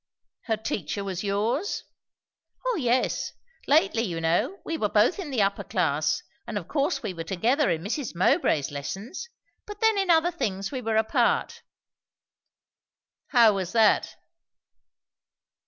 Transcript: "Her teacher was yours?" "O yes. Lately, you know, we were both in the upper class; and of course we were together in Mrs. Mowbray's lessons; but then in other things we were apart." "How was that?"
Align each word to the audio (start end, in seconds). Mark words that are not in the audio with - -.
"Her 0.45 0.57
teacher 0.57 1.03
was 1.03 1.23
yours?" 1.23 1.83
"O 2.65 2.75
yes. 2.75 3.33
Lately, 3.67 4.01
you 4.01 4.19
know, 4.19 4.57
we 4.65 4.75
were 4.75 4.89
both 4.89 5.19
in 5.19 5.29
the 5.29 5.43
upper 5.43 5.63
class; 5.63 6.23
and 6.47 6.57
of 6.57 6.67
course 6.67 7.03
we 7.03 7.13
were 7.13 7.23
together 7.23 7.69
in 7.69 7.83
Mrs. 7.83 8.15
Mowbray's 8.15 8.71
lessons; 8.71 9.29
but 9.67 9.79
then 9.79 9.99
in 9.99 10.09
other 10.09 10.31
things 10.31 10.71
we 10.71 10.81
were 10.81 10.97
apart." 10.97 11.61
"How 13.27 13.53
was 13.53 13.73
that?" 13.73 14.15